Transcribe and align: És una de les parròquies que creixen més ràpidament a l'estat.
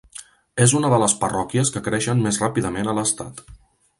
És 0.63 0.71
una 0.79 0.89
de 0.93 0.97
les 1.03 1.13
parròquies 1.25 1.71
que 1.77 1.83
creixen 1.89 2.25
més 2.27 2.41
ràpidament 2.45 2.89
a 2.93 2.99
l'estat. 3.01 3.45